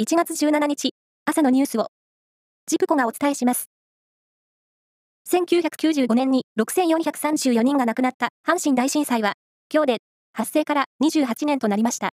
[0.00, 0.94] 1月17日、
[1.26, 1.88] 朝のニュースを、
[2.64, 3.68] ジプコがお伝えします。
[5.28, 9.34] 1995年に6434人が亡くなった阪神大震災は、
[9.70, 9.98] 今日で
[10.32, 12.12] 発生から28年となりました。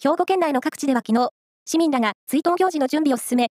[0.00, 1.30] 兵庫県内の各地では昨日、
[1.64, 3.48] 市民らが追悼行事の準備を進め、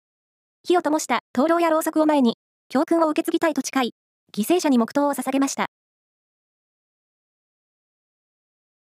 [0.63, 2.37] 火を灯した灯籠やろうそくを前に、
[2.69, 3.93] 教訓を受け継ぎたいと誓い、
[4.35, 5.67] 犠牲者に黙祷を捧げました。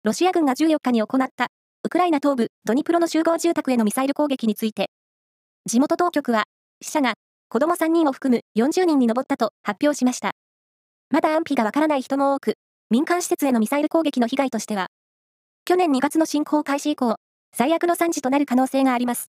[0.02, 1.48] ロシア軍が14日に行った
[1.85, 4.89] ウクライナ東部ドニプロの集合住宅へのミサイル攻撃について、
[5.67, 6.45] 地元当局は
[6.81, 7.14] 死者が
[7.49, 10.31] 子供3人を含む40人に上ったと発表しました。
[11.11, 12.54] まだ安否がわからない人も多く、
[12.89, 14.87] 民間施設へのミサイル攻撃の被害としては、
[15.64, 17.17] 去年2月の侵攻開始以降、
[17.53, 19.32] 最悪の惨事となる可能性があります。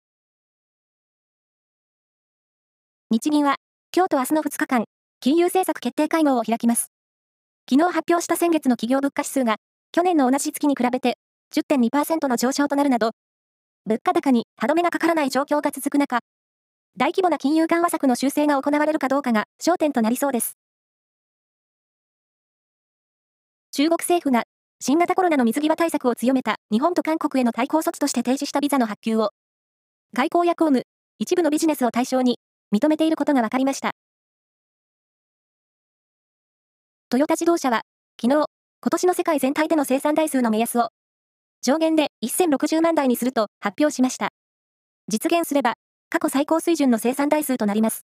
[3.10, 3.56] 日銀は、
[3.95, 4.84] 今日と明日の2日間、
[5.18, 6.92] 金融政策決定会合を開きます。
[7.68, 9.56] 昨日発表した先月の企業物価指数が、
[9.90, 11.18] 去年の同じ月に比べて
[11.55, 13.12] 10.2%の上昇となるなど、
[13.84, 16.20] 物価高に歯止めがかからない状況が続く中、
[16.96, 20.57] 大規模な金融緩和策の修正が行われるかどうかが焦点となりそうです。
[23.73, 24.45] 中国政府が
[24.80, 29.30] 新型コロナの水際対策を強めた日本と韓国への対抗措置として提示したビザの発給を、
[30.15, 30.85] 外交や公務、
[31.18, 32.38] 一部のビジネスを対象に
[32.74, 33.92] 認めていることが分かりました。
[37.09, 37.82] トヨタ自動車は、
[38.20, 38.46] 昨日、
[38.80, 40.88] 今年の世界全体での生産台数の目安を、
[41.62, 44.30] 上限で1060万台にすると発表しました。
[45.09, 45.74] 実現すれば、
[46.10, 48.04] 過去最高水準の生産台数となります。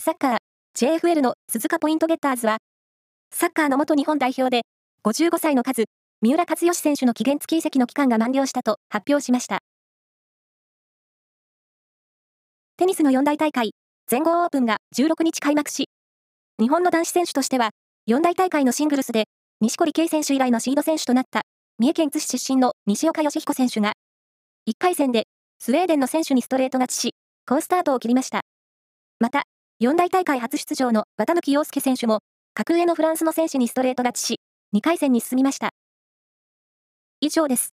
[0.00, 0.38] サッカー、
[0.76, 2.58] JFL の鈴鹿ポイントゲッターズは、
[3.32, 4.62] サッカーの元日本代表で、
[5.04, 5.84] 55歳の数、
[6.20, 9.60] 三浦知良選手の期限付き移籍の期間が満了したと発表しました。
[12.76, 13.72] テニスの四大大会、
[14.08, 15.86] 全豪オープンが16日開幕し、
[16.60, 17.70] 日本の男子選手としては、
[18.06, 19.24] 四大大会のシングルスで、
[19.64, 21.40] 西堀圭選手以来のシード選手となった、
[21.78, 23.94] 三重県津市出身の西岡義彦選手が、
[24.68, 25.26] 1回戦で、
[25.58, 27.14] スウェーデンの選手にストレート勝ちし、
[27.48, 28.42] 好スタートを切りました。
[29.20, 29.44] また、
[29.80, 32.18] 四大大会初出場の綿貫陽介選手も、
[32.52, 34.40] 格上のフランスの選手にストレート勝ちし、
[34.76, 35.70] 2回戦に進みました。
[37.22, 37.70] 以上です。